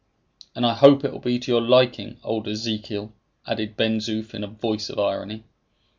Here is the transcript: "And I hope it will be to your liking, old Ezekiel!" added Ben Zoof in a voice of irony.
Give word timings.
"And 0.55 0.65
I 0.65 0.73
hope 0.73 1.03
it 1.05 1.11
will 1.11 1.19
be 1.19 1.37
to 1.37 1.51
your 1.51 1.61
liking, 1.61 2.17
old 2.23 2.47
Ezekiel!" 2.47 3.13
added 3.45 3.77
Ben 3.77 3.99
Zoof 3.99 4.33
in 4.33 4.43
a 4.43 4.47
voice 4.47 4.89
of 4.89 4.97
irony. 4.97 5.43